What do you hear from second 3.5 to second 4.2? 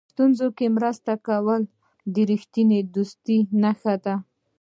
نښه ده.